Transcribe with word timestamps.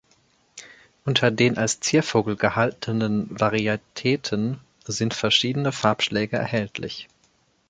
Unter 1.05 1.29
den 1.29 1.59
als 1.59 1.79
Ziervogel 1.79 2.35
gehaltenen 2.35 3.27
Varietäten 3.39 4.59
sind 4.87 5.13
verschiedene 5.13 5.71
Farbschläge 5.71 6.37
erhältlich. 6.37 7.07